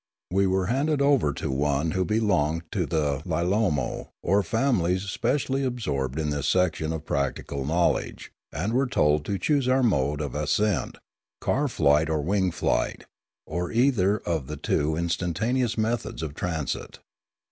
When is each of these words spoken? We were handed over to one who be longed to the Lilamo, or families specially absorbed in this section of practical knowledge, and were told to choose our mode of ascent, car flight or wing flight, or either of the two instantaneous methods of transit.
We 0.31 0.47
were 0.47 0.65
handed 0.65 0.99
over 0.99 1.31
to 1.33 1.51
one 1.51 1.91
who 1.91 2.03
be 2.03 2.19
longed 2.19 2.63
to 2.71 2.87
the 2.87 3.21
Lilamo, 3.23 4.09
or 4.23 4.41
families 4.41 5.03
specially 5.03 5.63
absorbed 5.63 6.17
in 6.17 6.31
this 6.31 6.47
section 6.47 6.91
of 6.91 7.05
practical 7.05 7.65
knowledge, 7.65 8.31
and 8.51 8.73
were 8.73 8.87
told 8.87 9.25
to 9.25 9.37
choose 9.37 9.67
our 9.67 9.83
mode 9.83 10.19
of 10.19 10.33
ascent, 10.33 10.97
car 11.39 11.67
flight 11.67 12.09
or 12.09 12.23
wing 12.23 12.49
flight, 12.49 13.05
or 13.45 13.71
either 13.71 14.17
of 14.17 14.47
the 14.47 14.57
two 14.57 14.95
instantaneous 14.95 15.77
methods 15.77 16.23
of 16.23 16.33
transit. 16.33 16.97